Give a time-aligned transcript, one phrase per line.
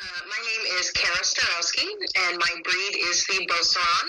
[0.00, 1.86] Uh, my name is Kara Staroski,
[2.28, 4.08] and my breed is the Beauceron.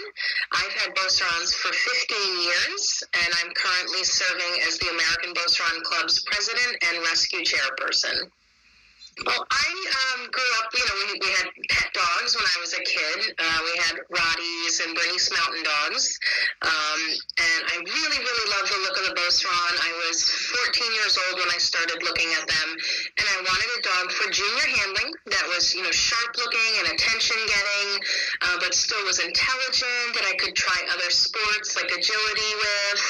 [0.54, 6.23] I've had Beaucerons for 15 years, and I'm currently serving as the American Beauceron Club's
[6.23, 8.31] president and rescue chairperson.
[9.21, 9.70] Well, I
[10.18, 13.38] um, grew up, you know, we, we had pet dogs when I was a kid.
[13.38, 16.18] Uh, we had Rotties and Bernese Mountain Dogs.
[16.66, 17.02] Um,
[17.38, 19.73] and I really, really loved the look of the Beauceron.
[19.86, 22.70] I was 14 years old when I started looking at them.
[23.21, 26.98] And I wanted a dog for junior handling that was, you know, sharp looking and
[26.98, 27.89] attention getting,
[28.50, 33.02] uh, but still was intelligent, that I could try other sports like agility with.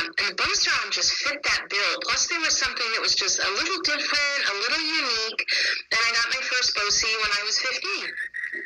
[0.00, 1.92] Um, and the Beauceron just fit that bill.
[2.08, 5.40] Plus, there was something that was just a little different, a little unique week,
[5.92, 7.82] and I got my first BOCI when I was 15.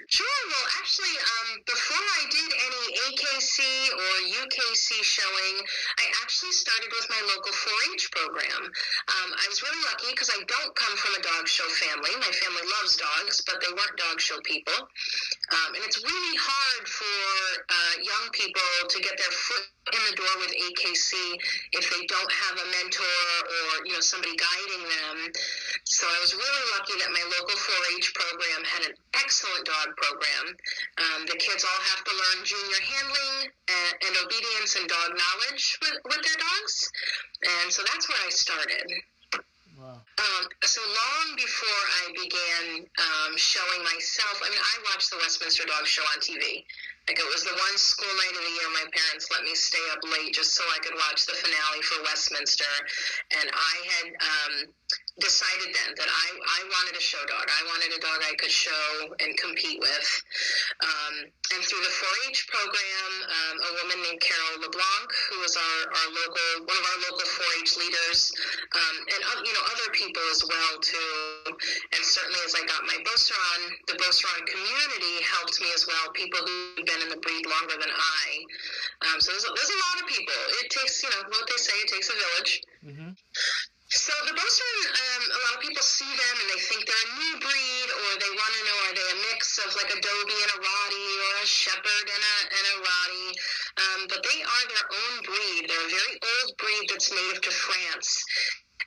[0.07, 0.41] Sure.
[0.51, 3.59] Well, actually, um, before I did any AKC
[3.95, 5.55] or UKC showing,
[5.99, 8.63] I actually started with my local 4-H program.
[8.67, 12.11] Um, I was really lucky because I don't come from a dog show family.
[12.19, 14.79] My family loves dogs, but they weren't dog show people.
[14.79, 17.19] Um, and it's really hard for
[17.71, 21.13] uh, young people to get their foot in the door with AKC
[21.75, 25.17] if they don't have a mentor or you know somebody guiding them.
[25.85, 30.47] So I was really lucky that my local 4-H program had an excellent dog program.
[31.03, 35.79] Um, the kids all have to learn junior handling and, and obedience and dog knowledge
[35.83, 36.75] with, with their dogs,
[37.43, 38.87] and so that's where I started.
[39.81, 39.97] Wow.
[39.97, 45.65] Um, so long before I began um, showing myself, I mean, I watched the Westminster
[45.65, 46.65] Dog Show on TV.
[47.11, 49.83] Like it was the one school night of the year my parents let me stay
[49.91, 52.71] up late just so I could watch the finale for Westminster,
[53.35, 54.55] and I had um,
[55.21, 57.45] decided then that I, I wanted a show dog.
[57.45, 60.09] I wanted a dog I could show and compete with.
[60.81, 61.15] Um,
[61.51, 66.09] and through the 4-H program, um, a woman named Carol LeBlanc, who was our, our
[66.15, 68.33] local one of our local 4-H leaders,
[68.71, 71.59] um, and uh, you know other people as well too.
[71.91, 76.15] And certainly as I got my Beauceron, the Beauceron community helped me as well.
[76.15, 78.27] People who've been in the breed longer than I.
[79.09, 80.39] Um, so there's a, there's a lot of people.
[80.65, 81.77] It takes you know what they say.
[81.85, 82.53] It takes a village.
[82.85, 83.11] Mm-hmm.
[83.91, 87.15] So the Beauceron, um, a lot of people see them and they think they're a
[87.19, 90.43] new breed, or they want to know are they a mix of like a Dobie
[90.47, 93.33] and a Rottie, or a Shepherd and a and a Rottie.
[93.83, 95.63] Um, but they are their own breed.
[95.67, 98.23] They're a very old breed that's native to France.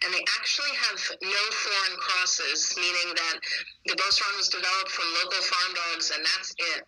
[0.07, 3.37] And they actually have no foreign crosses, meaning that
[3.83, 6.83] the Beauceron was developed from local farm dogs, and that's it.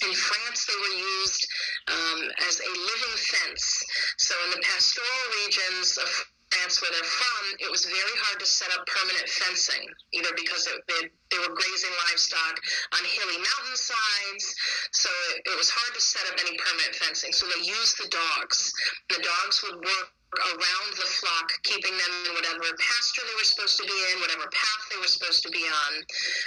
[0.00, 1.42] In France, they were used
[1.88, 3.84] um, as a living fence.
[4.16, 6.08] So in the pastoral regions of
[6.50, 10.66] France where they're from, it was very hard to set up permanent fencing, either because
[10.66, 12.56] it, they, they were grazing livestock
[12.96, 14.44] on hilly mountainsides,
[14.90, 17.30] so it, it was hard to set up any permanent fencing.
[17.30, 18.72] So they used the dogs.
[19.12, 23.76] The dogs would work around the flock, keeping them in whatever pasture they were supposed
[23.82, 25.92] to be in, whatever path they were supposed to be on.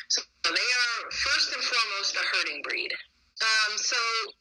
[0.09, 2.92] So they are first and foremost a herding breed.
[3.41, 3.95] Um, so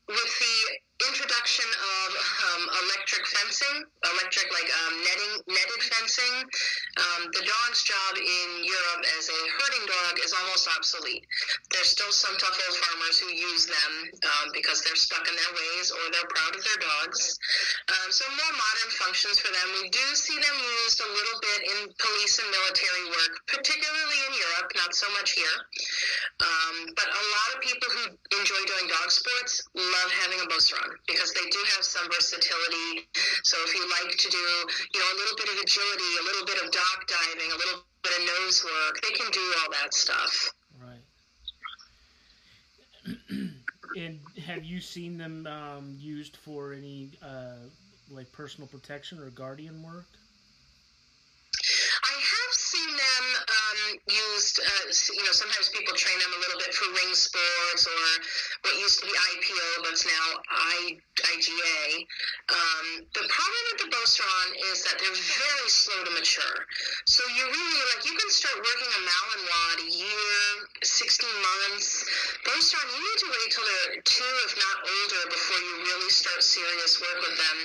[0.09, 3.77] with the introduction of um, electric fencing,
[4.15, 6.35] electric like um, netting, netted fencing,
[7.01, 11.25] um, the dog's job in Europe as a herding dog is almost obsolete.
[11.75, 15.53] There's still some tough old farmers who use them um, because they're stuck in their
[15.57, 17.35] ways or they're proud of their dogs.
[17.91, 19.69] Um, so more modern functions for them.
[19.83, 24.33] We do see them used a little bit in police and military work, particularly in
[24.39, 25.57] Europe, not so much here.
[26.39, 28.05] Um, but a lot of people who
[28.39, 33.09] enjoy doing dog sports love having a Beauceron because they do have some versatility.
[33.45, 34.47] So if you like to do,
[34.95, 37.85] you know, a little bit of agility, a little bit of dock diving, a little
[38.03, 40.53] bit of nose work, they can do all that stuff.
[40.81, 41.05] Right.
[43.97, 47.69] and have you seen them um, used for any uh,
[48.11, 50.07] like personal protection or guardian work?
[52.05, 54.61] I have seen them um, used.
[54.61, 58.05] Uh, you know, sometimes people train them a little bit for ring sports or
[58.65, 60.97] what used to be IPO, but it's now I,
[61.33, 62.07] IGP.
[62.53, 66.57] Um, the problem with the Beauceron is that they're very slow to mature.
[67.07, 70.41] So you really like you can start working a Malinois a year,
[70.83, 72.05] 16 months.
[72.45, 76.43] Beauceron, you need to wait till they're two, if not older, before you really start
[76.43, 77.59] serious work with them.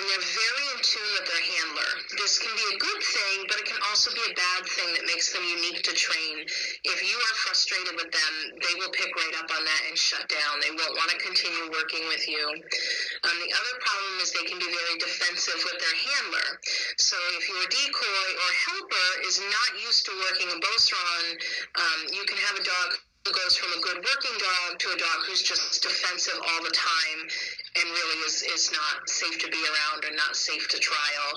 [0.00, 1.90] And they're very in tune with their handler.
[2.16, 5.04] This can be a good thing, but it can also be a bad thing that
[5.04, 6.40] makes them unique to train.
[6.88, 8.32] If you are frustrated with them,
[8.64, 10.56] they will pick right up on that and shut down.
[10.64, 12.40] They won't want to continue working with you.
[12.48, 16.48] Um, the other problem is they can be very defensive with their handler.
[16.96, 21.28] So if your decoy or helper is not used to working a Beauceron,
[21.76, 24.98] um, you can have a dog who goes from a good working dog to a
[24.98, 27.28] dog who's just defensive all the time
[27.76, 31.28] and really is, is not safe to be around and not safe to trial.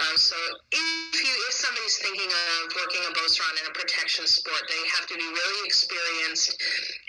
[0.00, 0.36] Um, so
[0.72, 5.06] if you if somebody's thinking of working a Beauceron in a protection sport, they have
[5.12, 6.56] to be really experienced,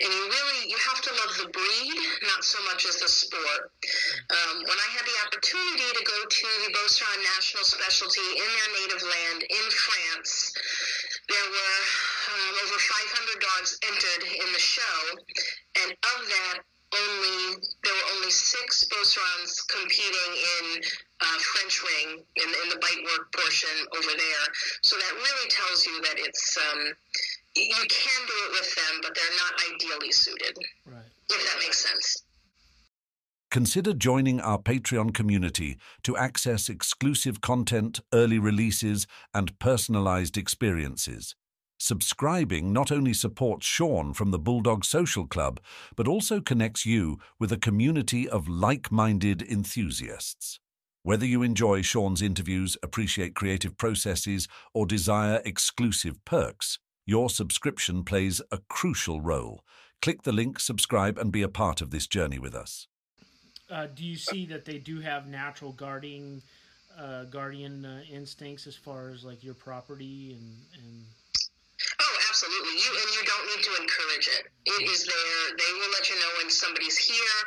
[0.00, 3.72] and you really you have to love the breed, not so much as the sport.
[4.28, 8.70] Um, when I had the opportunity to go to the Beauceron National Specialty in their
[8.84, 10.52] native land in France,
[11.32, 11.80] there were
[12.28, 14.98] um, over 500 dogs entered in the show,
[15.82, 16.60] and of that,
[16.94, 20.82] only there were only six Beaucerons competing in
[21.20, 24.44] uh, French ring in, in the bite work portion over there.
[24.82, 26.92] So that really tells you that it's um,
[27.54, 30.56] you can do it with them, but they're not ideally suited.
[30.84, 31.10] Right.
[31.30, 32.22] If that makes sense.
[33.50, 41.34] Consider joining our Patreon community to access exclusive content, early releases, and personalized experiences.
[41.78, 45.60] Subscribing not only supports Sean from the Bulldog Social Club,
[45.94, 50.58] but also connects you with a community of like minded enthusiasts.
[51.02, 58.40] Whether you enjoy Sean's interviews, appreciate creative processes, or desire exclusive perks, your subscription plays
[58.50, 59.62] a crucial role.
[60.00, 62.88] Click the link, subscribe, and be a part of this journey with us.
[63.70, 66.42] Uh, do you see that they do have natural guarding,
[66.98, 71.04] uh, guardian uh, instincts as far as like your property and and
[72.00, 72.80] Oh, absolutely.
[72.80, 74.44] You and you don't need to encourage it.
[74.64, 75.42] It is there.
[75.56, 77.38] They will let you know when somebody's here,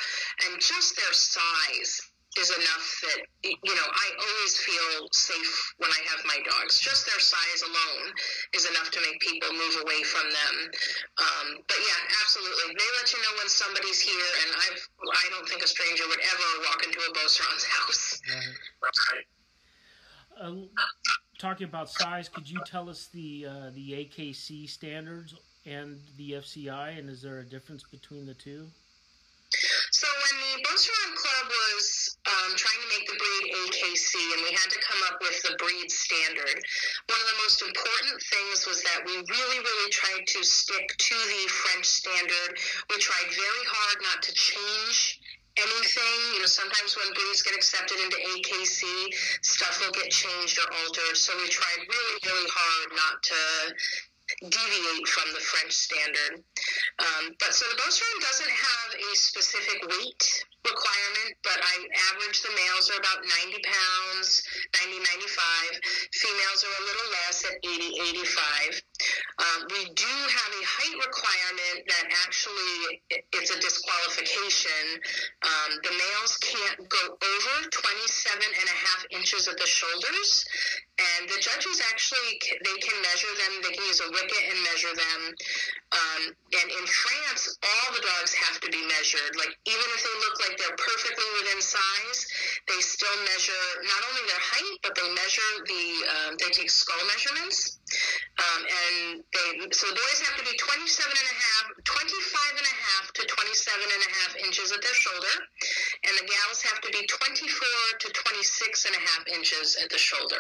[0.45, 2.01] and just their size
[2.37, 6.77] is enough that you know I always feel safe when I have my dogs.
[6.77, 8.13] Just their size alone
[8.53, 10.55] is enough to make people move away from them.
[11.17, 15.49] Um, but yeah, absolutely, they let you know when somebody's here, and I've I don't
[15.49, 18.21] think a stranger would ever walk into a Beauceron's house.
[18.77, 19.25] Right.
[20.37, 20.69] Uh,
[21.39, 25.33] talking about size, could you tell us the uh, the AKC standards
[25.65, 28.67] and the FCI, and is there a difference between the two?
[29.91, 34.53] So when the Beauceron Club was um, trying to make the breed AKC, and we
[34.53, 36.61] had to come up with the breed standard,
[37.09, 41.15] one of the most important things was that we really, really tried to stick to
[41.15, 42.61] the French standard.
[42.89, 45.18] We tried very hard not to change
[45.57, 46.19] anything.
[46.33, 48.83] You know, sometimes when breeds get accepted into AKC,
[49.41, 51.15] stuff will get changed or altered.
[51.17, 53.39] So we tried really, really hard not to
[54.41, 56.43] deviate from the French standard.
[56.99, 60.23] Um, but so the Beauceron doesn't have a specific weight
[60.65, 61.75] requirement, but I
[62.11, 64.43] average the males are about 90 pounds,
[64.83, 65.79] 90, 95.
[66.11, 68.81] Females are a little less at 80, 85.
[69.39, 72.99] Um, we do have a height requirement that actually
[73.31, 74.99] it's a disqualification.
[75.47, 80.43] Um, the males can't go over 27 and a half inches at the shoulders,
[80.99, 83.51] and the judges actually they can measure them.
[83.63, 85.21] They can use a wicket and measure them.
[85.95, 89.33] Um, and in France, all the dogs have to be measured.
[89.39, 92.19] Like even if they look like they're perfectly within size,
[92.67, 96.99] they still measure not only their height, but they measure the um, they take skull
[97.07, 97.78] measurements.
[98.39, 102.67] Um, and they so the boys have to be 27 and a half, 25 and
[102.71, 105.35] a half to 27 and a half inches at their shoulder,
[106.07, 109.99] and the gals have to be 24 to 26 and a half inches at the
[109.99, 110.39] shoulder.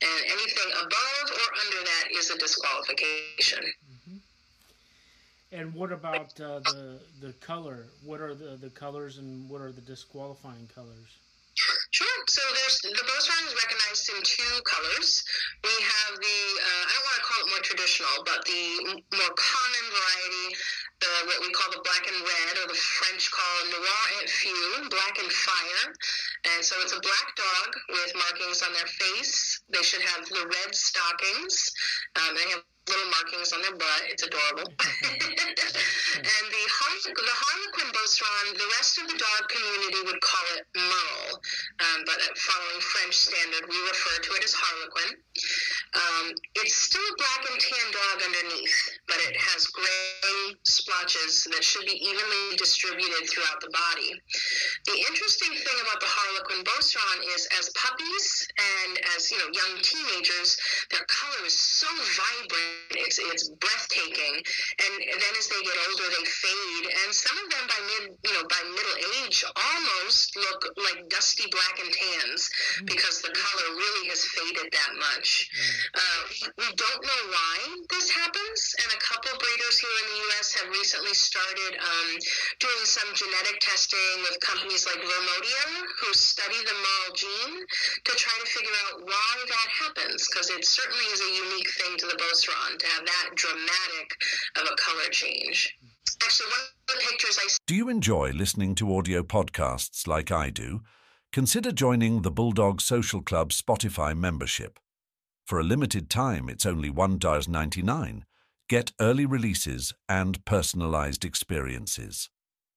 [0.00, 3.64] And anything above or under that is a disqualification.
[3.84, 4.18] Mm-hmm.
[5.52, 7.86] And what about uh, the the color?
[8.02, 11.20] What are the, the colors and what are the disqualifying colors?
[11.56, 12.20] Sure.
[12.28, 15.24] So there's the Beauceron is recognized in two colors.
[15.64, 18.64] We have the uh, I don't want to call it more traditional, but the
[19.16, 20.48] more common variety,
[21.00, 24.88] the what we call the black and red, or the French call noir et feu,
[24.92, 25.86] black and fire.
[26.52, 29.64] And so it's a black dog with markings on their face.
[29.72, 31.72] They should have the red stockings.
[32.20, 34.02] Um, they have little markings on their butt.
[34.10, 34.66] It's adorable.
[34.70, 40.64] and the, Har- the Harlequin Beauceron, the rest of the dog community would call it
[40.74, 41.42] Merle,
[41.82, 45.18] um, but following French standard, we refer to it as Harlequin.
[45.94, 48.76] Um, it's still a black and tan dog underneath,
[49.06, 54.12] but it has gray splotches that should be evenly distributed throughout the body.
[54.86, 59.80] The interesting thing about the Harlequin Beauceron is as puppies and as you know young
[59.80, 60.58] teenagers,
[60.90, 64.34] their color is so vibrant it's it's breathtaking.
[64.82, 68.32] And then as they get older, they fade, and some of them by mid you
[68.34, 72.50] know by middle age almost look like dusty black and tans
[72.84, 75.48] because the color really has faded that much.
[75.94, 76.20] Uh,
[76.58, 77.56] we don't know why
[77.90, 80.54] this happens, and a couple breeders here in the U.S.
[80.60, 82.10] have recently started um,
[82.60, 85.64] doing some genetic testing with companies like Vermodia,
[86.00, 87.56] who study the Merle gene
[88.04, 91.96] to try to figure out why that happens, because it certainly is a unique thing
[91.98, 94.08] to the Beauceron to have that dramatic
[94.60, 95.74] of a color change.
[96.22, 100.50] Actually, one of the pictures I Do you enjoy listening to audio podcasts like I
[100.50, 100.80] do?
[101.32, 104.78] Consider joining the Bulldog Social Club Spotify membership.
[105.46, 108.22] For a limited time, it's only $1.99.
[108.68, 112.30] Get early releases and personalized experiences.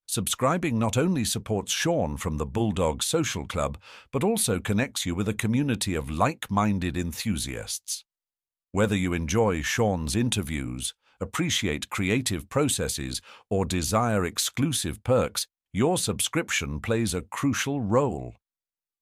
[0.07, 3.79] Subscribing not only supports Sean from the Bulldog Social Club,
[4.11, 8.05] but also connects you with a community of like minded enthusiasts.
[8.71, 17.15] Whether you enjoy Sean's interviews, appreciate creative processes, or desire exclusive perks, your subscription plays
[17.15, 18.35] a crucial role.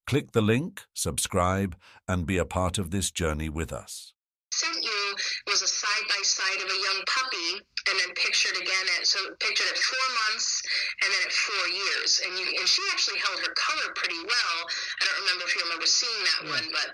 [0.08, 1.76] Click the link, subscribe,
[2.08, 4.14] and be a part of this journey with us.
[4.54, 5.04] sent you
[5.46, 7.52] was a side by side of a young puppy
[7.92, 10.64] and then pictured again at so pictured at four months
[11.04, 14.58] and then at four years and you and she actually held her color pretty well
[15.00, 16.54] i don't remember if you remember seeing that Yeah.
[16.56, 16.88] one but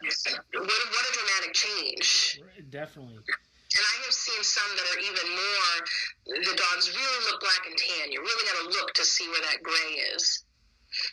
[0.65, 3.21] what, a- what a dramatic change Definitely.
[3.21, 5.73] and i have seen some that are even more
[6.49, 9.41] the dogs really look black and tan you really got to look to see where
[9.49, 10.43] that gray is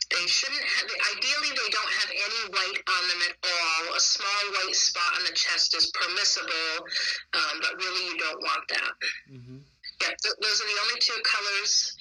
[0.09, 3.95] they shouldn't have ideally they don't have any white on them at all.
[3.95, 6.87] A small white spot on the chest is permissible
[7.35, 8.95] um, but really you don't want that.
[9.28, 9.59] Hmm
[10.00, 11.97] yeah, th- those are the only two colors.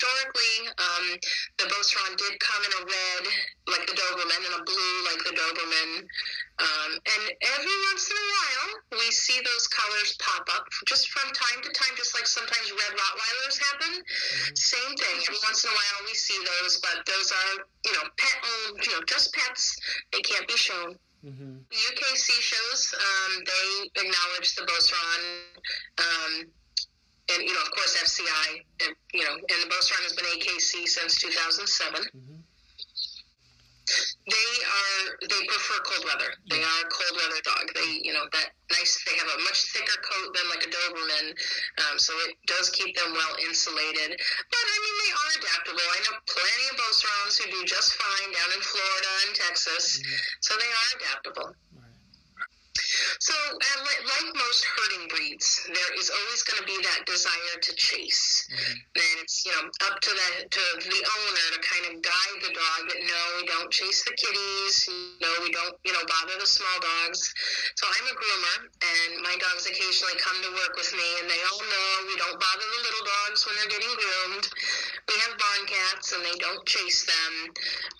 [0.00, 1.04] Historically, um,
[1.60, 3.24] the Beauceron did come in a red,
[3.68, 6.08] like the Doberman, and a blue, like the Doberman.
[6.56, 11.28] Um, and every once in a while, we see those colors pop up just from
[11.36, 13.92] time to time, just like sometimes red Rottweilers happen.
[14.56, 15.16] Same thing.
[15.28, 17.52] Every once in a while, we see those, but those are,
[17.84, 19.76] you know, pet owned, you know, just pets.
[20.12, 20.96] They can't be shown.
[21.20, 25.22] hmm UKC shows, um, they acknowledge the Beauceron,
[26.00, 26.48] um,
[27.34, 28.48] and you know, of course, FCI,
[28.86, 32.04] and, you know, and the Beauceron has been AKC since 2007.
[32.12, 32.40] hmm
[34.30, 36.30] They are they prefer cold weather.
[36.46, 37.64] They are a cold weather dog.
[37.74, 39.02] They you know that nice.
[39.02, 41.34] They have a much thicker coat than like a Doberman,
[41.82, 44.14] um, so it does keep them well insulated.
[44.14, 45.86] But I mean, they are adaptable.
[45.90, 49.98] I know plenty of Beaucerons who do just fine down in Florida and Texas,
[50.38, 51.48] so they are adaptable.
[53.20, 57.56] So, uh, li- like most herding breeds, there is always going to be that desire
[57.60, 58.48] to chase.
[58.50, 62.52] And it's you know up to the to the owner to kind of guide the
[62.54, 64.88] dog that no, we don't chase the kitties.
[65.20, 67.20] No, we don't you know bother the small dogs.
[67.76, 71.40] So I'm a groomer, and my dogs occasionally come to work with me, and they
[71.50, 74.46] all know we don't bother the little dogs when they're getting groomed.
[75.50, 77.50] Barn cats, and they don't chase them.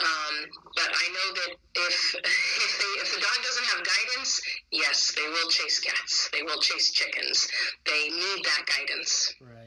[0.00, 0.34] Um,
[0.76, 4.40] but I know that if if, they, if the dog doesn't have guidance,
[4.70, 6.30] yes, they will chase cats.
[6.32, 7.48] They will chase chickens.
[7.86, 9.34] They need that guidance.
[9.40, 9.59] Right.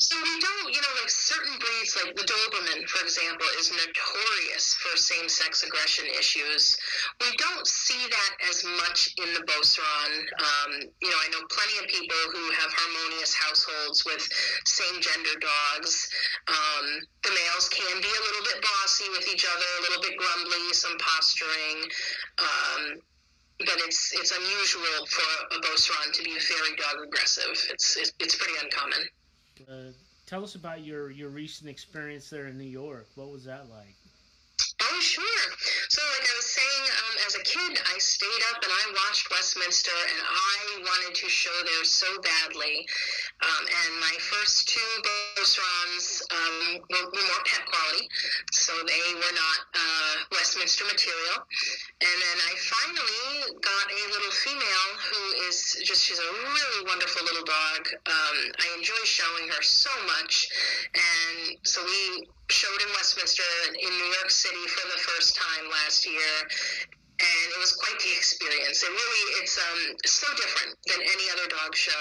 [0.00, 4.72] So we don't, you know, like certain breeds, like the Doberman, for example, is notorious
[4.80, 6.72] for same-sex aggression issues.
[7.20, 10.14] We don't see that as much in the Beauceron.
[10.40, 10.72] Um,
[11.04, 14.24] you know, I know plenty of people who have harmonious households with
[14.64, 16.08] same-gender dogs.
[16.48, 20.16] Um, the males can be a little bit bossy with each other, a little bit
[20.16, 21.78] grumbly, some posturing.
[22.40, 22.82] Um,
[23.60, 27.52] but it's it's unusual for a Beauceron to be very dog aggressive.
[27.68, 29.04] It's it's, it's pretty uncommon.
[30.26, 33.06] Tell us about your your recent experience there in New York.
[33.14, 33.94] What was that like?
[34.82, 35.46] Oh, sure.
[35.88, 39.30] So, like I was saying, um, as a kid, I stayed up and I watched
[39.30, 42.86] Westminster, and I wanted to show there so badly.
[43.40, 48.08] Um, and my first two Beaucerons um, were, were more pet quality,
[48.52, 51.40] so they were not uh, Westminster material.
[52.04, 57.24] And then I finally got a little female who is just, she's a really wonderful
[57.24, 57.80] little dog.
[58.06, 60.48] Um, I enjoy showing her so much.
[60.94, 66.04] And so we showed in Westminster in New York City for the first time last
[66.04, 66.99] year.
[67.20, 68.80] And it was quite the experience.
[68.80, 72.00] It really, it's um, so different than any other dog show.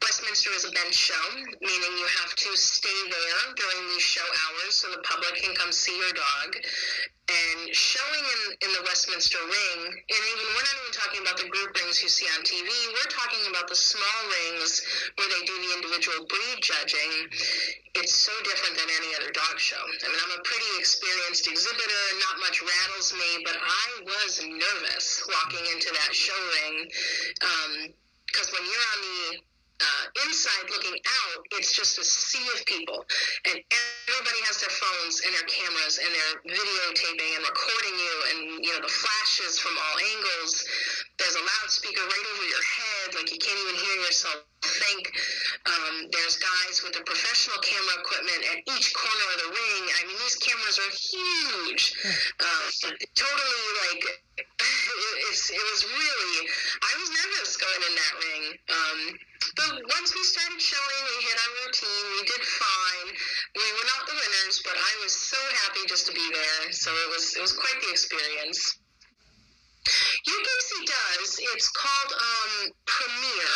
[0.00, 4.78] Westminster is a bench show, meaning you have to stay there during these show hours
[4.78, 6.62] so the public can come see your dog.
[7.30, 11.48] And showing in, in the Westminster ring, and even we're not even talking about the
[11.48, 14.82] group rings you see on TV, we're talking about the small rings
[15.14, 17.30] where they do the individual breed judging.
[17.94, 19.78] It's so different than any other dog show.
[19.78, 25.22] I mean, I'm a pretty experienced exhibitor, not much rattles me, but I was nervous
[25.30, 26.90] walking into that show ring
[27.38, 27.72] um,
[28.26, 29.51] because when you're on the
[29.82, 33.04] uh, inside looking out, it's just a sea of people,
[33.50, 33.58] and
[34.06, 38.70] everybody has their phones and their cameras, and they're videotaping and recording you, and you
[38.72, 40.64] know the flashes from all angles.
[41.22, 44.42] There's a loudspeaker right over your head, like you can't even hear yourself
[44.82, 45.06] think.
[45.70, 49.82] Um, there's guys with the professional camera equipment at each corner of the ring.
[49.86, 51.94] I mean, these cameras are huge.
[52.42, 52.66] Um,
[53.14, 54.46] totally like it,
[55.30, 56.38] it's, it was really,
[56.82, 58.44] I was nervous going in that ring.
[58.66, 58.98] Um,
[59.62, 62.06] but once we started showing, we hit our routine.
[62.18, 63.08] We did fine.
[63.54, 66.72] We were not the winners, but I was so happy just to be there.
[66.74, 68.81] So it was it was quite the experience.
[70.22, 71.40] UKC does.
[71.54, 73.52] It's called um, Premier,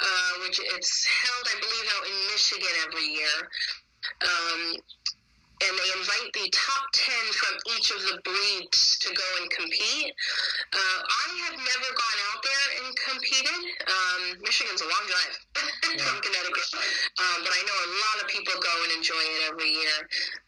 [0.00, 3.36] uh, which it's held, I believe, out in Michigan every year.
[4.22, 4.76] Um,
[5.60, 10.08] and they invite the top 10 from each of the breeds to go and compete.
[10.72, 13.60] Uh, I have never gone out there and competed.
[13.84, 15.34] Um, Michigan's a long drive
[16.00, 16.68] from Connecticut,
[17.20, 19.98] um, but I know a lot of people go and enjoy it every year.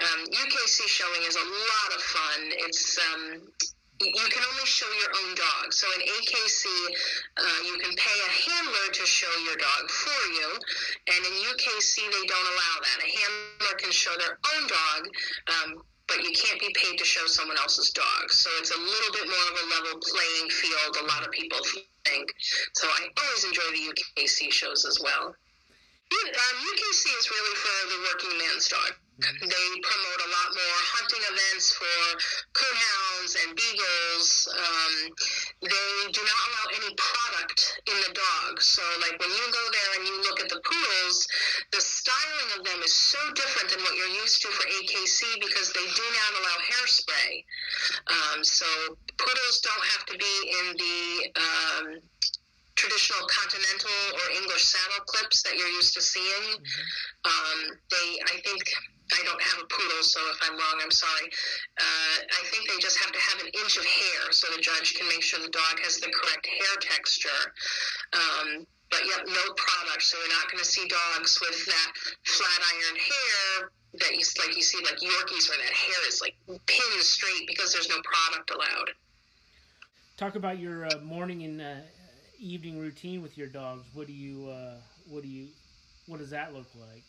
[0.01, 2.41] Um, UKC showing is a lot of fun.
[2.65, 3.53] It's um,
[4.01, 5.73] you can only show your own dog.
[5.73, 6.65] So in AKC,
[7.37, 10.49] uh, you can pay a handler to show your dog for you,
[11.13, 12.99] and in UKC they don't allow that.
[13.05, 15.01] A handler can show their own dog,
[15.49, 15.69] um,
[16.09, 18.31] but you can't be paid to show someone else's dog.
[18.31, 20.97] So it's a little bit more of a level playing field.
[21.03, 21.59] A lot of people
[22.05, 22.33] think.
[22.75, 25.35] So I always enjoy the UKC shows as well.
[26.13, 29.02] Um, UKC is really for the working man's dog.
[29.23, 31.99] They promote a lot more hunting events for
[32.59, 34.51] coonhounds and beagles.
[34.51, 34.95] Um,
[35.63, 38.59] they do not allow any product in the dog.
[38.59, 41.27] So, like when you go there and you look at the poodles,
[41.71, 45.71] the styling of them is so different than what you're used to for AKC because
[45.71, 47.33] they do not allow hairspray.
[48.11, 48.67] Um, so,
[49.19, 51.01] poodles don't have to be in the
[51.39, 51.87] um,
[52.83, 56.59] traditional continental or English saddle clips that you're used to seeing.
[56.59, 57.31] Mm-hmm.
[57.31, 57.59] Um,
[57.91, 58.63] they, I think,
[59.13, 61.27] I don't have a poodle, so if I'm wrong, I'm sorry.
[61.79, 64.95] Uh, I think they just have to have an inch of hair so the judge
[64.95, 67.43] can make sure the dog has the correct hair texture.
[68.13, 71.91] Um, but yet, no product, so you're not going to see dogs with that
[72.25, 76.35] flat iron hair that you like you see like Yorkies where that hair is like
[76.67, 78.91] pinned straight because there's no product allowed.
[80.17, 81.75] Talk about your uh, morning and uh,
[82.39, 83.87] evening routine with your dogs.
[83.95, 84.77] What do you uh,
[85.09, 85.49] what do you
[86.07, 87.05] what does that look like?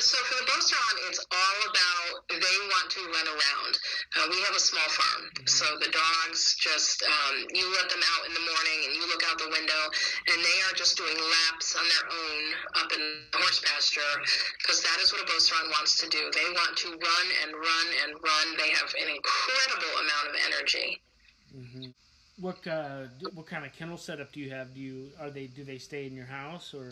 [0.00, 3.72] So for the Beauceron, it's all about they want to run around.
[4.16, 8.26] Uh, we have a small farm, so the dogs just um, you let them out
[8.28, 9.82] in the morning and you look out the window,
[10.28, 12.42] and they are just doing laps on their own
[12.84, 13.02] up in
[13.32, 14.14] the horse pasture
[14.60, 16.20] because that is what a Beauceron wants to do.
[16.32, 18.46] They want to run and run and run.
[18.56, 21.02] They have an incredible amount of energy.
[21.52, 21.90] Mm-hmm.
[22.40, 24.74] What uh, what kind of kennel setup do you have?
[24.74, 26.88] Do you are they do they stay in your house or?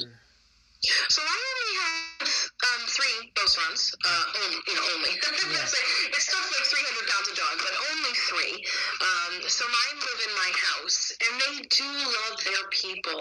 [0.83, 2.29] So I only have
[2.66, 3.95] um, three Beaucerons.
[4.03, 5.14] Uh, only, you know, only.
[5.53, 5.59] Yeah.
[5.59, 8.55] it's stuff like 300 pounds of dog, but only three.
[9.03, 13.21] Um, so mine live in my house, and they do love their people.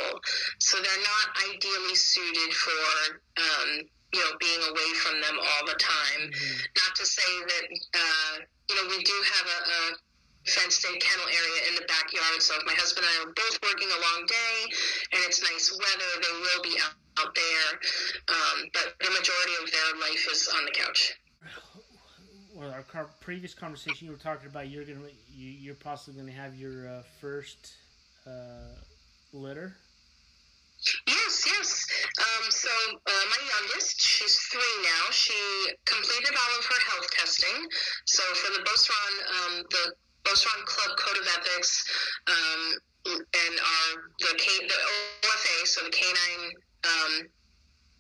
[0.60, 3.22] So they're not ideally suited for.
[3.38, 6.22] Um, you know, being away from them all the time.
[6.28, 6.84] Mm-hmm.
[6.84, 8.34] Not to say that, uh,
[8.68, 9.80] you know, we do have a, a
[10.48, 12.42] fenced in kennel area in the backyard.
[12.42, 14.56] So if my husband and I are both working a long day
[15.14, 17.80] and it's nice weather, they will be out, out there.
[18.30, 21.14] Um, but the majority of their life is on the couch.
[22.54, 26.32] Well, our car- previous conversation, you were talking about you're gonna you, you're possibly gonna
[26.36, 27.74] have your uh, first
[28.28, 28.76] uh,
[29.34, 29.76] litter.
[31.08, 31.86] Yes, yes.
[32.18, 35.12] Um, so uh, my youngest, she's three now.
[35.12, 35.34] She
[35.86, 37.68] completed all of her health testing.
[38.06, 39.94] So for the Beauceron, um, the
[40.26, 41.86] Beauceron Club Code of Ethics,
[42.28, 42.62] um,
[43.06, 44.80] and our the K, the
[45.26, 46.52] OFA, so the canine,
[46.84, 47.28] um,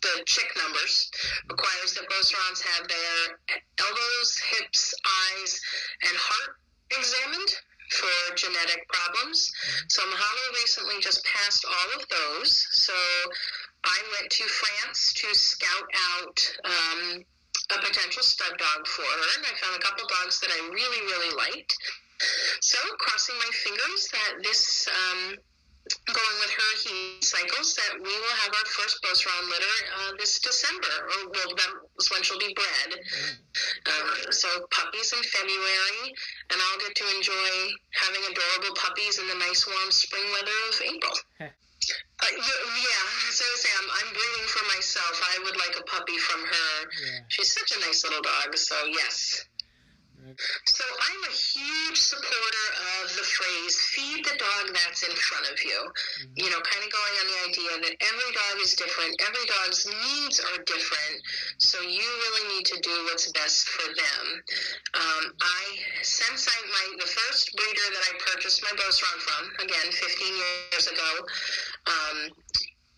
[0.01, 1.11] the CHIC numbers
[1.49, 5.61] requires that both Beaucerons have their elbows, hips, eyes,
[6.07, 6.57] and heart
[6.97, 7.51] examined
[7.91, 9.51] for genetic problems.
[9.89, 12.67] So Mahalo recently just passed all of those.
[12.71, 12.93] So
[13.83, 16.57] I went to France to scout out.
[16.65, 17.25] Um,
[17.71, 21.01] a potential stud dog for her, and I found a couple dogs that I really,
[21.07, 21.75] really liked.
[22.59, 25.37] So, crossing my fingers that this, um,
[26.05, 30.39] going with her heat cycles, that we will have our first Beauceron litter uh, this
[30.39, 32.99] December, or well, that's when she'll be bred.
[33.87, 36.13] Um, so, puppies in February,
[36.51, 37.51] and I'll get to enjoy
[37.97, 41.17] having adorable puppies in the nice warm spring weather of April.
[42.21, 43.43] Uh, yeah, so
[43.81, 45.17] I'm, I'm breeding for myself.
[45.33, 46.69] I would like a puppy from her.
[46.85, 47.19] Yeah.
[47.29, 48.55] She's such a nice little dog.
[48.55, 49.45] So yes.
[50.65, 52.67] So I'm a huge supporter
[53.01, 56.33] of the phrase "feed the dog that's in front of you." Mm-hmm.
[56.35, 59.85] You know, kind of going on the idea that every dog is different, every dog's
[59.85, 61.17] needs are different,
[61.57, 64.25] so you really need to do what's best for them.
[64.95, 65.63] Um, I
[66.01, 70.87] since I my the first breeder that I purchased my Beauceron from, again 15 years
[70.87, 71.11] ago,
[71.87, 72.17] um,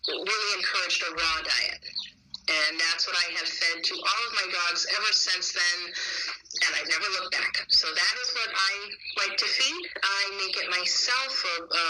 [0.08, 1.82] really encouraged a raw diet.
[2.68, 5.78] And that's what I have fed to all of my dogs ever since then,
[6.64, 7.66] and I've never looked back.
[7.68, 8.72] So that is what I
[9.26, 9.84] like to feed.
[10.00, 11.86] I make it myself, a, a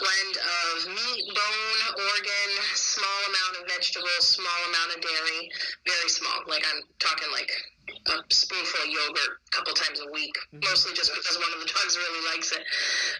[0.00, 5.50] blend of meat, bone, organ, small amount of vegetables, small amount of dairy,
[5.84, 6.40] very small.
[6.46, 7.52] Like I'm talking like
[7.88, 10.64] a spoonful of yogurt a couple times a week, mm-hmm.
[10.64, 12.64] mostly just because one of the dogs really likes it.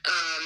[0.07, 0.44] Um,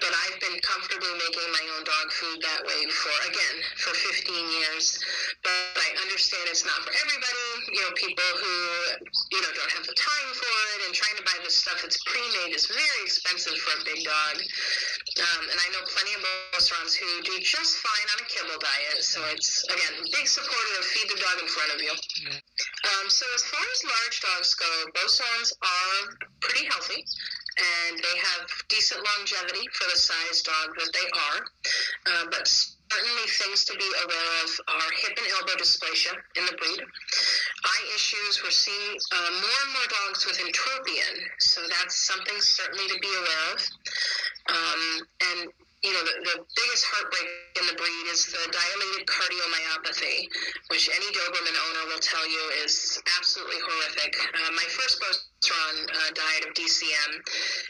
[0.00, 4.30] but I've been comfortably making my own dog food that way for, again, for 15
[4.30, 5.00] years.
[5.42, 7.48] But I understand it's not for everybody.
[7.72, 8.54] You know, people who,
[9.32, 11.98] you know, don't have the time for it and trying to buy this stuff that's
[12.04, 14.36] pre-made is very expensive for a big dog.
[14.38, 16.22] Um, and I know plenty of
[16.54, 19.02] restaurants who do just fine on a kibble diet.
[19.02, 21.94] So it's, again, big supporter of feed the dog in front of you.
[22.88, 27.04] Um, so as far as large dogs go, Beaucerons are pretty healthy
[27.58, 31.40] and they have decent longevity for the size dog that they are.
[32.06, 36.54] Uh, but certainly things to be aware of are hip and elbow dysplasia in the
[36.56, 36.80] breed.
[36.80, 42.88] Eye issues, we're seeing uh, more and more dogs with entropion, so that's something certainly
[42.88, 43.58] to be aware of.
[44.48, 44.82] Um,
[45.20, 45.40] and
[45.82, 50.26] you know, the, the biggest heartbreak in the breed is the dilated cardiomyopathy,
[50.74, 54.16] which any Doberman owner will tell you is absolutely horrific.
[54.34, 57.12] Uh, my first Beauceron uh, died of DCM,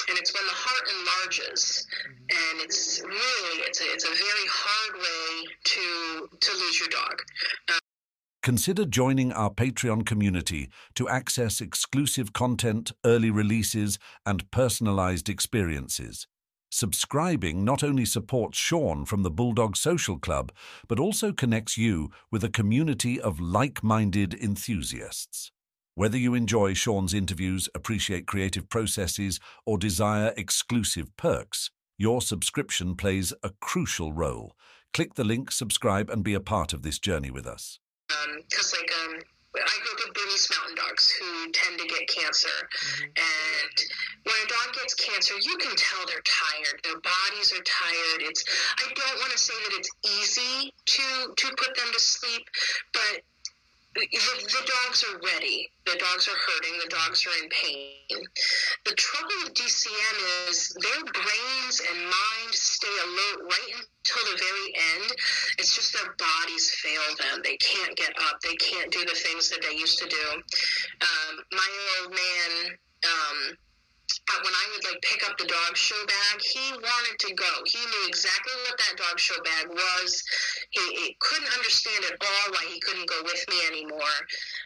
[0.08, 1.86] and it's when the heart enlarges,
[2.32, 5.28] and it's really it's a, it's a very hard way
[5.64, 5.84] to
[6.32, 7.20] to lose your dog.
[7.68, 7.78] Uh,
[8.42, 16.26] Consider joining our Patreon community to access exclusive content, early releases, and personalized experiences.
[16.70, 20.52] Subscribing not only supports Sean from the Bulldog Social Club,
[20.86, 25.50] but also connects you with a community of like minded enthusiasts.
[25.94, 33.32] Whether you enjoy Sean's interviews, appreciate creative processes, or desire exclusive perks, your subscription plays
[33.42, 34.54] a crucial role.
[34.92, 37.80] Click the link, subscribe, and be a part of this journey with us.
[38.10, 39.20] Um, like, um,
[39.56, 42.52] I grew up with Bernese Mountain Dogs who tend to get cancer.
[42.52, 43.04] Mm-hmm.
[43.16, 43.76] And
[44.24, 46.80] when a dog gets cancer, you can tell they're tired.
[46.84, 48.20] Their bodies are tired.
[48.28, 48.44] It's
[48.76, 52.44] I don't want to say that it's easy to to put them to sleep,
[52.92, 53.24] but
[53.94, 55.70] the, the, dogs are ready.
[55.86, 56.78] The dogs are hurting.
[56.84, 58.18] The dogs are in pain.
[58.84, 64.68] The trouble with DCM is their brains and minds stay alert right until the very
[64.94, 65.12] end.
[65.58, 67.40] It's just their bodies fail them.
[67.42, 68.40] They can't get up.
[68.42, 70.26] They can't do the things that they used to do.
[71.00, 71.70] Um, my
[72.02, 72.78] old man.
[73.04, 73.58] Um,
[74.44, 77.52] when I would like pick up the dog show bag, he wanted to go.
[77.66, 80.22] He knew exactly what that dog show bag was.
[80.70, 84.18] He, he couldn't understand at all why he couldn't go with me anymore.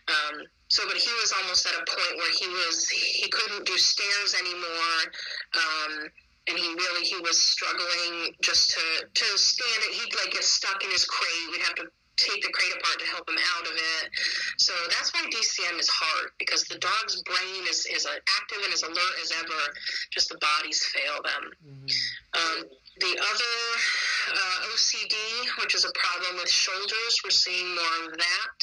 [0.09, 3.77] Um, so, but he was almost at a point where he was he couldn't do
[3.77, 4.99] stairs anymore.
[5.55, 5.93] Um,
[6.49, 9.95] and he really he was struggling just to to stand it.
[9.95, 11.51] He'd like get stuck in his crate.
[11.53, 14.05] We'd have to take the crate apart to help him out of it.
[14.59, 18.83] So that's why DCM is hard because the dog's brain is, is active and as
[18.83, 19.63] alert as ever,
[20.11, 21.45] just the bodies fail them.
[21.65, 21.89] Mm-hmm.
[22.37, 22.69] Um,
[23.01, 23.57] the other
[24.31, 25.15] uh, OCD,
[25.61, 28.61] which is a problem with shoulders, we're seeing more of that.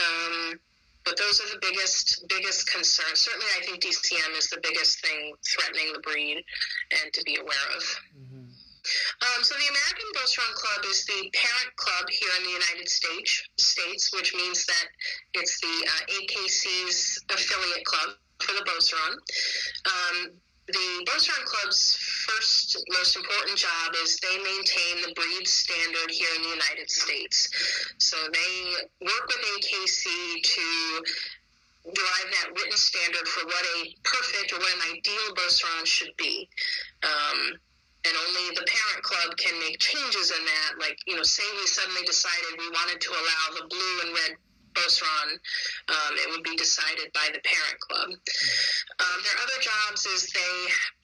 [0.00, 0.60] Um,
[1.04, 3.20] but those are the biggest biggest concerns.
[3.20, 6.42] Certainly, I think DCM is the biggest thing threatening the breed,
[6.90, 7.82] and to be aware of.
[7.82, 8.23] Mm-hmm.
[9.22, 13.42] Um, so the American Beauceron Club is the parent club here in the United States,
[13.58, 14.86] states, which means that
[15.34, 19.14] it's the uh, AKC's affiliate club for the Beauceron.
[19.86, 20.32] Um,
[20.66, 26.42] the Beauceron Club's first most important job is they maintain the breed standard here in
[26.42, 27.50] the United States.
[27.98, 31.04] So they work with AKC to
[31.84, 36.48] derive that written standard for what a perfect or what an ideal Beauceron should be.
[37.02, 37.60] Um,
[38.04, 40.80] and only the parent club can make changes in that.
[40.80, 44.36] Like, you know, say we suddenly decided we wanted to allow the blue and red
[44.74, 45.38] Beauceron,
[45.88, 48.10] um, it would be decided by the parent club.
[48.10, 50.54] Um, their other jobs is they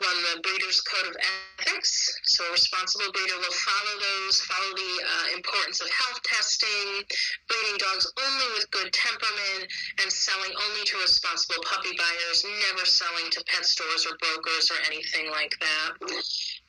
[0.02, 1.16] run the breeder's code of
[1.62, 2.18] ethics.
[2.26, 7.06] So a responsible breeder will follow those, follow the uh, importance of health testing,
[7.46, 9.70] breeding dogs only with good temperament,
[10.02, 14.78] and selling only to responsible puppy buyers, never selling to pet stores or brokers or
[14.90, 15.94] anything like that.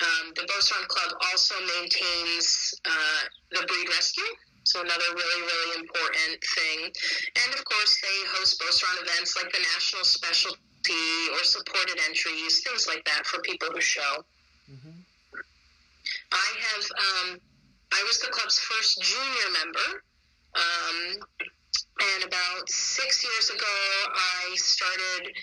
[0.01, 4.33] Um, the Beauceron Club also maintains uh, the breed rescue.
[4.63, 6.79] So another really, really important thing.
[6.85, 10.57] And of course, they host Beauceron events like the National Specialty
[11.33, 14.25] or supported entries, things like that for people who show.
[14.69, 15.01] Mm-hmm.
[16.31, 17.39] I have, um,
[17.91, 20.03] I was the club's first junior member.
[20.55, 21.25] Um,
[22.01, 23.77] and about six years ago,
[24.13, 25.33] I started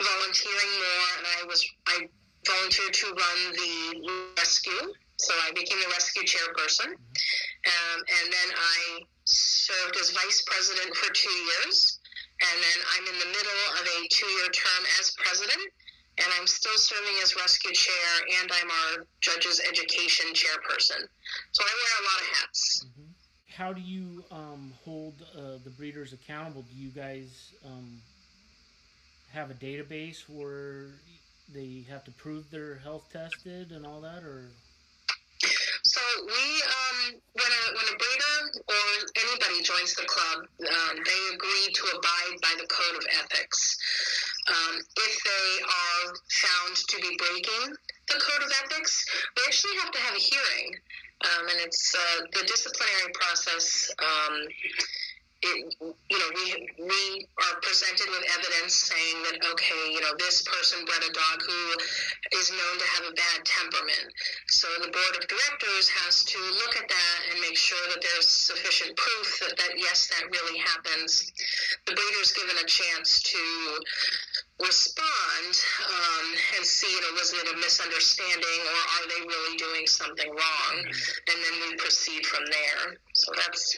[0.00, 2.08] volunteering more, and I was I
[2.46, 4.94] volunteered to run the rescue.
[5.16, 6.90] So I became the rescue chairperson.
[6.90, 12.00] Um, and then I served as vice president for two years,
[12.42, 15.62] and then I'm in the middle of a two year term as president,
[16.18, 18.10] and I'm still serving as rescue chair,
[18.42, 21.06] and I'm our judges education chairperson.
[21.52, 22.86] So I wear a lot of hats.
[22.86, 23.10] Mm-hmm.
[23.54, 26.62] How do you um, hold uh, the breeders accountable?
[26.62, 28.00] Do you guys um,
[29.30, 30.88] have a database where
[31.52, 34.50] they have to prove they're health tested and all that, or?
[35.84, 38.38] So we, um, when a when a breeder
[38.68, 38.84] or
[39.18, 43.76] anybody joins the club, um, they agree to abide by the code of ethics.
[44.48, 47.76] Um, if they are found to be breaking
[48.08, 49.04] the code of ethics,
[49.36, 50.74] we actually have to have a hearing,
[51.24, 53.90] um, and it's uh, the disciplinary process.
[53.98, 54.48] Um,
[55.42, 60.42] it, you know, we we are presented with evidence saying that okay, you know, this
[60.42, 61.62] person bred a dog who
[62.38, 64.06] is known to have a bad temperament.
[64.46, 68.28] So the board of directors has to look at that and make sure that there's
[68.28, 71.26] sufficient proof that, that yes, that really happens.
[71.86, 73.42] The breeder's given a chance to
[74.62, 75.50] respond
[75.82, 80.30] um, and see, you know, was it a misunderstanding or are they really doing something
[80.30, 80.74] wrong?
[80.78, 82.94] And then we proceed from there.
[83.14, 83.74] So that's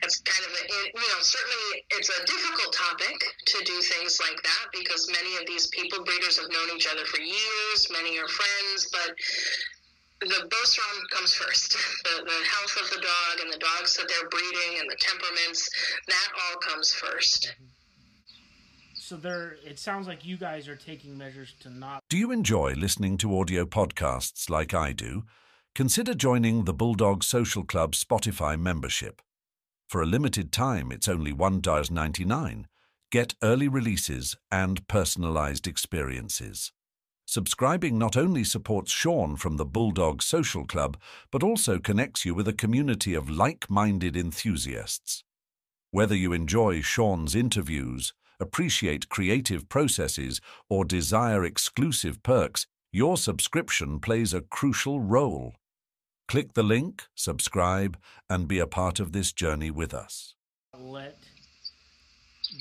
[0.00, 0.62] that's kind of a,
[0.94, 5.46] you know certainly it's a difficult topic to do things like that because many of
[5.46, 9.14] these people breeders have known each other for years many are friends but
[10.22, 11.76] the Beauceron comes first.
[12.04, 15.68] The, the health of the dog and the dogs that they're breeding and the temperaments,
[16.08, 17.52] that all comes first.
[17.54, 17.66] Mm-hmm.
[18.94, 22.02] So there, it sounds like you guys are taking measures to not.
[22.08, 25.24] Do you enjoy listening to audio podcasts like I do?
[25.74, 29.22] Consider joining the Bulldog Social Club Spotify membership.
[29.92, 32.64] For a limited time, it's only $1.99.
[33.10, 36.72] Get early releases and personalized experiences.
[37.26, 40.96] Subscribing not only supports Sean from the Bulldog Social Club,
[41.30, 45.24] but also connects you with a community of like minded enthusiasts.
[45.90, 54.32] Whether you enjoy Sean's interviews, appreciate creative processes, or desire exclusive perks, your subscription plays
[54.32, 55.52] a crucial role.
[56.32, 57.98] Click the link, subscribe,
[58.30, 60.34] and be a part of this journey with us.
[60.80, 61.18] Let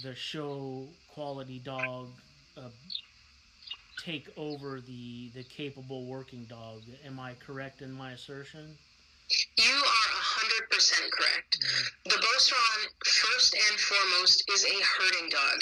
[0.03, 2.10] the show quality dog
[2.57, 2.67] uh,
[4.03, 6.81] take over the the capable working dog.
[7.05, 8.77] Am I correct in my assertion?
[9.57, 11.58] You are 100% correct.
[12.06, 15.58] The Beauceron, first and foremost, is a herding dog.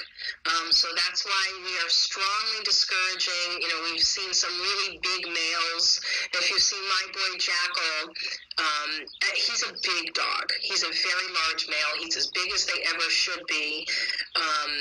[0.46, 3.62] Um, so that's why we are strongly discouraging.
[3.62, 6.02] You know, we've seen some really big males.
[6.34, 8.14] If you see my boy Jackal,
[8.58, 8.92] um,
[9.36, 10.52] he's a big dog.
[10.62, 11.94] He's a very large male.
[12.00, 13.88] He's as big as they ever should be.
[14.36, 14.72] Um,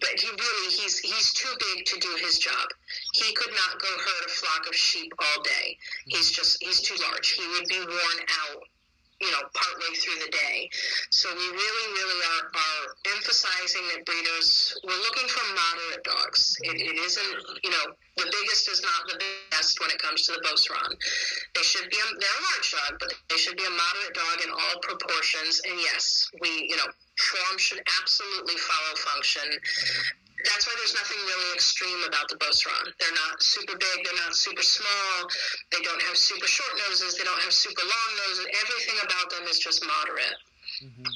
[0.00, 2.68] but he really he's he's too big to do his job.
[3.12, 5.76] He could not go herd a flock of sheep all day.
[6.06, 7.30] He's just he's too large.
[7.30, 8.62] He would be worn out,
[9.24, 10.68] you know, partway through the day.
[11.10, 12.84] So we really, really are, are
[13.16, 16.56] emphasizing that breeders we're looking for moderate dogs.
[16.62, 17.32] It, it isn't,
[17.64, 19.18] you know, the biggest is not the
[19.50, 20.94] best when it comes to the Beauceron.
[21.54, 24.38] They should be a, they're a large dog, but they should be a moderate dog
[24.44, 25.60] in all proportions.
[25.66, 26.86] And yes, we, you know,
[27.18, 29.48] form should absolutely follow function.
[30.44, 32.92] That's why there's nothing really extreme about the Beauceron.
[33.00, 35.28] They're not super big, they're not super small,
[35.72, 38.44] they don't have super short noses, they don't have super long noses.
[38.60, 40.38] Everything about them is just moderate.
[40.84, 41.08] Mm-hmm.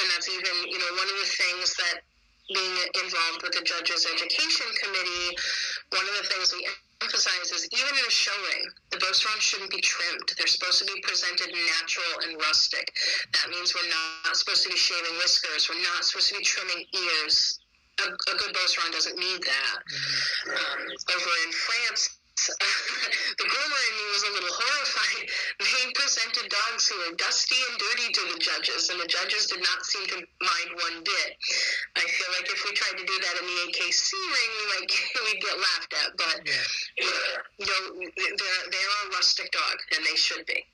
[0.00, 2.06] And that's even, you know, one of the things that
[2.50, 5.38] being involved with the Judges Education Committee,
[5.94, 6.66] one of the things we
[7.02, 10.34] emphasizes, even in a showing, the Beauceron shouldn't be trimmed.
[10.36, 12.92] They're supposed to be presented natural and rustic.
[13.32, 15.68] That means we're not supposed to be shaving whiskers.
[15.70, 17.59] We're not supposed to be trimming ears.
[18.00, 19.78] A, a good Beauceron doesn't need that.
[19.84, 20.50] Mm-hmm.
[20.50, 20.80] Um,
[21.14, 25.28] over in France, the groomer in me was a little horrified.
[25.60, 29.60] They presented dogs who were dusty and dirty to the judges, and the judges did
[29.60, 31.30] not seem to mind one bit.
[31.96, 34.88] I feel like if we tried to do that in the AKC ring, we might
[35.24, 36.10] we'd get laughed at.
[36.16, 36.64] But yeah.
[37.60, 37.82] you know,
[38.16, 40.64] they're they're a rustic dog, and they should be.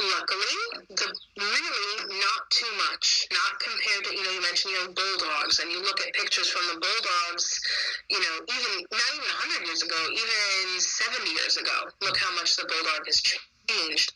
[0.00, 0.56] Luckily,
[0.96, 5.58] the really not too much, not compared to you know you mentioned you know bulldogs,
[5.58, 7.60] and you look at pictures from the bulldogs,
[8.08, 11.92] you know even not even hundred years ago, even seventy years ago.
[12.00, 14.12] Look how much the bulldog has changed.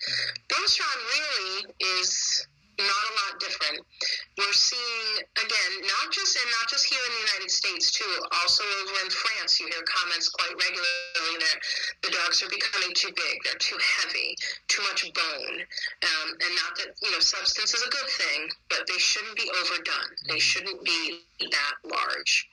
[0.48, 2.46] Beauceron really is
[2.78, 3.87] not a lot different.
[4.38, 8.64] We're seeing again, not just and not just here in the United States too, also
[8.82, 11.58] over in France, you hear comments quite regularly that
[12.02, 14.34] the dogs are becoming too big, they're too heavy,
[14.66, 18.82] too much bone, um, and not that you know substance is a good thing, but
[18.90, 20.10] they shouldn't be overdone.
[20.26, 20.50] They mm-hmm.
[20.50, 22.48] shouldn't be that large.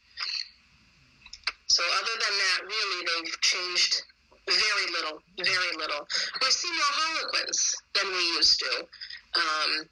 [1.67, 4.03] So other than that, really, they've changed
[4.45, 6.05] very little, very little.
[6.41, 8.88] We see more Harlequins than we used to
[9.36, 9.88] Um,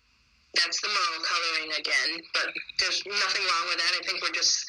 [0.55, 3.93] that's the Merle coloring again, but there's nothing wrong with that.
[3.97, 4.65] I think we're just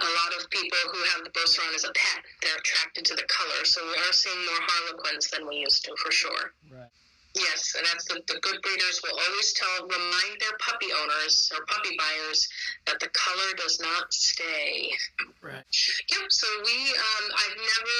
[0.00, 2.22] a lot of people who have the Beauceron as a pet.
[2.42, 5.94] They're attracted to the color, so we are seeing more Harlequins than we used to,
[5.98, 6.54] for sure.
[6.70, 6.90] Right.
[7.34, 11.66] Yes, and that's the, the good breeders will always tell, remind their puppy owners or
[11.66, 12.46] puppy buyers
[12.86, 14.94] that the color does not stay.
[15.42, 15.66] Right.
[16.14, 16.30] Yep.
[16.30, 17.98] So we, um, I've never,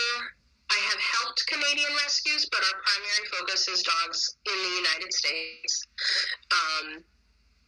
[0.70, 5.83] I have helped Canadian rescues, but our primary focus is dogs in the United States.
[6.55, 7.03] Um,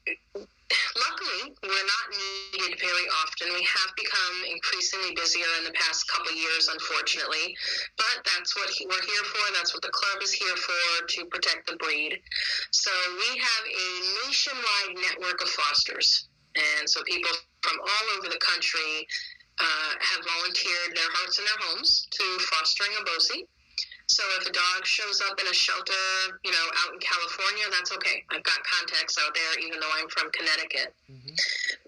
[0.07, 3.53] luckily, we're not needed very often.
[3.55, 7.57] We have become increasingly busier in the past couple years, unfortunately.
[7.97, 9.45] But that's what we're here for.
[9.55, 12.19] That's what the club is here for to protect the breed.
[12.71, 13.89] So we have a
[14.27, 16.29] nationwide network of fosters.
[16.57, 17.31] And so people
[17.63, 19.07] from all over the country
[19.59, 23.47] uh, have volunteered their hearts and their homes to fostering a BOCI.
[24.17, 26.09] So if a dog shows up in a shelter,
[26.41, 28.25] you know, out in California, that's okay.
[28.33, 30.97] I've got contacts out there, even though I'm from Connecticut.
[31.05, 31.37] Mm-hmm.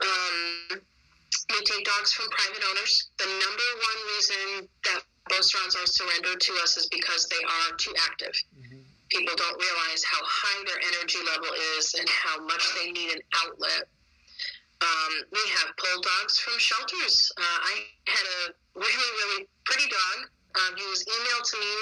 [0.05, 3.09] Um, we take dogs from private owners.
[3.17, 5.01] The number one reason that
[5.33, 8.37] Beaucerons are surrendered to us is because they are too active.
[8.61, 8.85] Mm-hmm.
[9.09, 11.49] People don't realize how high their energy level
[11.81, 13.89] is and how much they need an outlet.
[14.85, 17.33] Um, we have pull dogs from shelters.
[17.41, 21.75] Uh, I had a really, really pretty dog um, he was emailed to me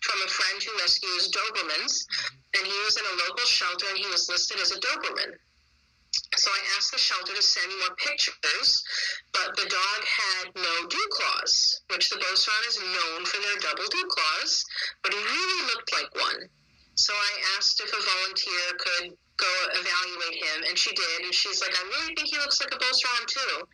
[0.00, 2.04] from a friend who rescues Dobermans,
[2.56, 5.38] and he was in a local shelter and he was listed as a Doberman.
[6.36, 8.82] So I asked the shelter to send me more pictures,
[9.32, 13.88] but the dog had no dew claws, which the Beauceron is known for their double
[13.88, 14.64] dew claws,
[15.02, 16.48] but he really looked like one.
[16.94, 21.60] So I asked if a volunteer could go evaluate him, and she did, and she's
[21.62, 23.66] like, I really think he looks like a Beauceron too.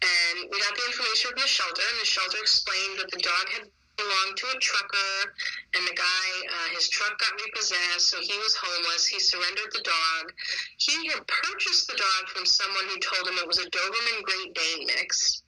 [0.00, 3.46] And we got the information from the shelter, and the shelter explained that the dog
[3.52, 3.68] had
[4.00, 5.12] belonged to a trucker,
[5.76, 9.06] and the guy, uh, his truck got repossessed, so he was homeless.
[9.06, 10.32] He surrendered the dog.
[10.78, 14.54] He had purchased the dog from someone who told him it was a Doberman Great
[14.54, 15.42] Dane mix.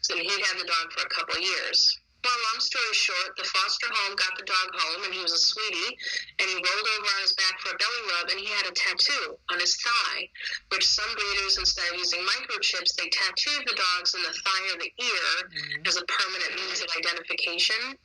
[0.00, 2.01] So he'd had the dog for a couple years.
[2.22, 5.42] Well, long story short, the foster home got the dog home, and he was a
[5.42, 5.98] sweetie,
[6.38, 8.70] and he rolled over on his back for a belly rub, and he had a
[8.70, 10.30] tattoo on his thigh,
[10.70, 14.78] which some breeders, instead of using microchips, they tattooed the dogs in the thigh or
[14.78, 15.88] the ear Mhm.
[15.88, 17.98] as a permanent means of identification.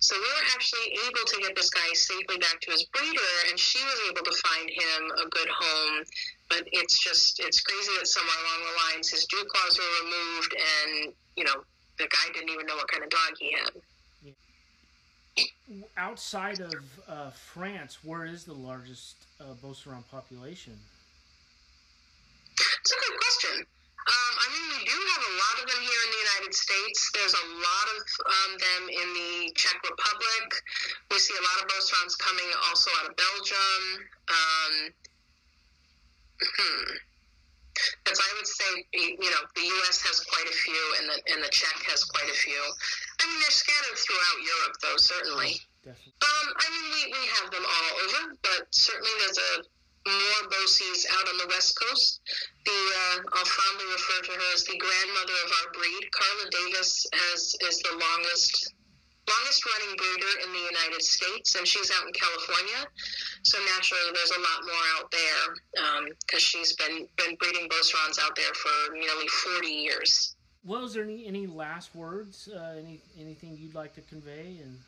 [0.00, 3.58] So we were actually able to get this guy safely back to his breeder, and
[3.58, 6.04] she was able to find him a good home.
[6.50, 10.54] But it's just, it's crazy that somewhere along the lines his dew claws were removed,
[10.54, 11.64] and, you know,
[12.02, 13.70] the guy didn't even know what kind of dog he had.
[15.96, 16.74] Outside of
[17.08, 20.74] uh, France, where is the largest uh, Beauceron population?
[22.58, 23.64] It's a good question.
[24.02, 26.98] Um, I mean, we do have a lot of them here in the United States.
[27.14, 30.48] There's a lot of um, them in the Czech Republic.
[31.14, 33.82] We see a lot of Beaucerons coming also out of Belgium.
[34.26, 34.74] Um,
[36.42, 36.98] hmm.
[38.04, 40.02] But I would say, you know, the U.S.
[40.02, 42.62] has quite a few, and the and the Czech has quite a few.
[43.20, 44.98] I mean, they're scattered throughout Europe, though.
[44.98, 45.52] Certainly.
[45.82, 46.14] Definitely.
[46.22, 49.52] Um, I mean, we, we have them all over, but certainly there's a
[50.06, 52.20] more BOCES out on the West Coast.
[52.66, 56.02] The uh, I'll fondly refer to her as the grandmother of our breed.
[56.10, 58.74] Carla Davis has is the longest
[59.28, 62.86] longest running breeder in the United States, and she's out in California.
[63.42, 68.34] So naturally, there's a lot more out there because she's been been breeding Beaucerons out
[68.36, 70.36] there for nearly 40 years.
[70.64, 72.48] Well, is there any, any last words?
[72.48, 74.58] Uh, any anything you'd like to convey?
[74.62, 74.78] And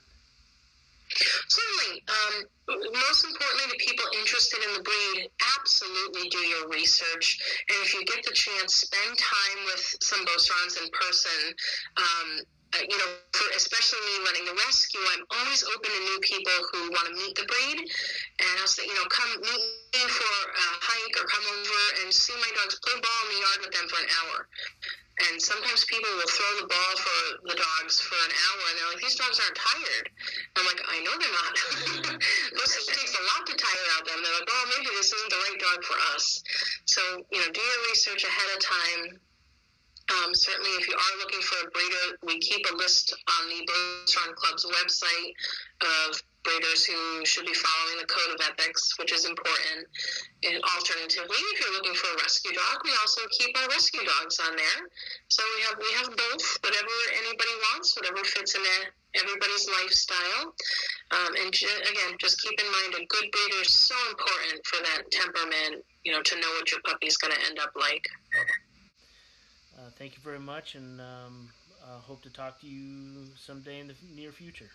[1.48, 2.02] Certainly.
[2.08, 2.34] Um,
[2.66, 7.38] most importantly, to people interested in the breed, absolutely do your research.
[7.68, 11.54] And if you get the chance, spend time with some Beaucerons in person.
[11.96, 12.28] Um,
[12.74, 16.58] uh, you know, for especially me running the rescue, I'm always open to new people
[16.72, 17.78] who want to meet the breed.
[17.86, 19.62] And I'll say, you know, come meet
[19.94, 23.40] me for a hike or come over and see my dogs play ball in the
[23.46, 24.36] yard with them for an hour.
[25.14, 28.90] And sometimes people will throw the ball for the dogs for an hour, and they're
[28.90, 30.10] like, "These dogs aren't tired."
[30.58, 31.54] I'm like, "I know they're not.
[32.18, 35.38] It takes a lot to tire out them." They're like, "Oh, maybe this isn't the
[35.38, 36.42] right dog for us."
[36.86, 39.20] So, you know, do your research ahead of time.
[40.12, 43.64] Um, certainly, if you are looking for a breeder, we keep a list on the
[43.64, 45.32] Beauceron Club's website
[45.80, 49.88] of breeders who should be following the code of ethics, which is important.
[50.44, 54.38] And alternatively, if you're looking for a rescue dog, we also keep our rescue dogs
[54.44, 54.80] on there.
[55.28, 58.92] So we have we have both, whatever anybody wants, whatever fits in their,
[59.24, 60.52] everybody's lifestyle.
[61.16, 65.08] Um, and again, just keep in mind a good breeder is so important for that
[65.10, 65.80] temperament.
[66.04, 68.04] You know, to know what your puppy's going to end up like.
[69.84, 71.48] Uh, thank you very much, and um,
[72.06, 74.70] hope to talk to you someday in the near future.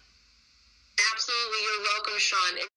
[1.14, 2.69] Absolutely, you're welcome, Sean.